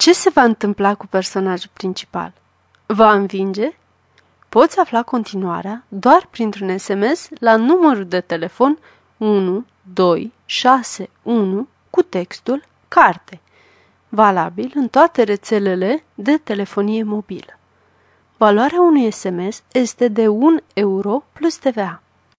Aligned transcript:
Ce 0.00 0.12
se 0.12 0.30
va 0.30 0.42
întâmpla 0.42 0.94
cu 0.94 1.06
personajul 1.06 1.70
principal? 1.72 2.32
Va 2.86 3.12
învinge? 3.12 3.72
Poți 4.48 4.78
afla 4.78 5.02
continuarea 5.02 5.84
doar 5.88 6.28
printr-un 6.30 6.78
SMS 6.78 7.28
la 7.38 7.56
numărul 7.56 8.06
de 8.06 8.20
telefon 8.20 8.78
1261 9.18 11.68
cu 11.90 12.02
textul 12.02 12.64
carte, 12.88 13.40
valabil 14.08 14.72
în 14.74 14.88
toate 14.88 15.22
rețelele 15.22 16.04
de 16.14 16.36
telefonie 16.36 17.02
mobilă. 17.02 17.58
Valoarea 18.36 18.80
unui 18.80 19.10
SMS 19.10 19.62
este 19.72 20.08
de 20.08 20.28
1 20.28 20.60
euro 20.74 21.24
plus 21.32 21.56
TVA. 21.56 22.02